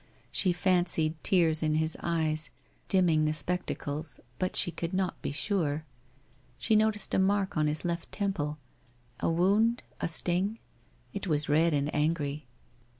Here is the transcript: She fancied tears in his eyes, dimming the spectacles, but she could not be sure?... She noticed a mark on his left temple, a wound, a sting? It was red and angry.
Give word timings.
She 0.31 0.51
fancied 0.51 1.23
tears 1.23 1.61
in 1.61 1.75
his 1.75 1.95
eyes, 2.01 2.49
dimming 2.89 3.25
the 3.25 3.35
spectacles, 3.35 4.19
but 4.39 4.55
she 4.55 4.71
could 4.71 4.95
not 4.95 5.21
be 5.21 5.31
sure?... 5.31 5.85
She 6.57 6.75
noticed 6.75 7.13
a 7.13 7.19
mark 7.19 7.55
on 7.55 7.67
his 7.67 7.85
left 7.85 8.11
temple, 8.11 8.57
a 9.19 9.29
wound, 9.29 9.83
a 9.99 10.07
sting? 10.07 10.57
It 11.13 11.27
was 11.27 11.49
red 11.49 11.75
and 11.75 11.93
angry. 11.93 12.47